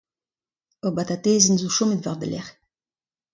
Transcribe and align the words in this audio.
Ur 0.85 0.91
batatezenn 0.95 1.57
a 1.59 1.61
zo 1.61 1.69
chomet 1.75 2.05
war 2.05 2.17
da 2.19 2.27
lerc'h. 2.31 2.53